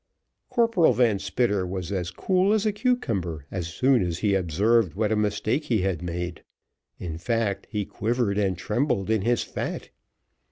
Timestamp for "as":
1.91-2.09, 2.53-2.65, 3.51-3.67, 4.01-4.17